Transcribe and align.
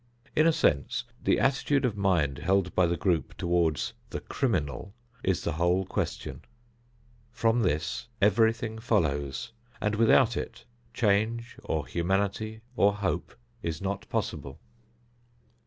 In 0.35 0.47
a 0.47 0.51
sense, 0.51 1.03
the 1.23 1.39
attitude 1.39 1.85
of 1.85 1.95
mind 1.95 2.39
held 2.39 2.73
by 2.73 2.87
the 2.87 2.97
group 2.97 3.37
toward 3.37 3.79
the 4.09 4.19
"criminal" 4.19 4.95
is 5.23 5.43
the 5.43 5.51
whole 5.51 5.85
question. 5.85 6.41
From 7.29 7.59
this 7.61 8.07
everything 8.19 8.79
follows, 8.79 9.51
and 9.79 9.93
without 9.93 10.35
it 10.35 10.65
change 10.91 11.55
or 11.63 11.85
humanity 11.85 12.61
or 12.75 12.95
hope 12.95 13.35
is 13.61 13.79
not 13.79 14.09
possible. 14.09 14.59